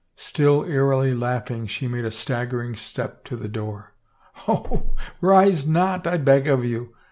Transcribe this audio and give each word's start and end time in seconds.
Still 0.17 0.63
eerily 0.65 1.13
laughing, 1.13 1.67
she 1.67 1.87
made 1.87 2.05
a 2.05 2.09
stagger 2.09 2.63
ing 2.63 2.75
step 2.75 3.23
to 3.25 3.35
the 3.35 3.47
door." 3.47 3.91
Oh, 4.47 4.95
rise 5.21 5.67
not, 5.67 6.07
I 6.07 6.17
beg 6.17 6.47
of 6.47 6.65
you 6.65 6.95